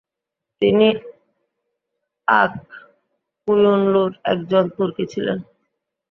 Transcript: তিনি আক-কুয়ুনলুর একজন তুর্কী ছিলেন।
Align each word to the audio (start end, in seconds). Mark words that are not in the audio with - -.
তিনি 0.61 0.87
আক-কুয়ুনলুর 2.27 4.11
একজন 4.25 4.63
তুর্কী 4.75 5.05
ছিলেন। 5.05 5.37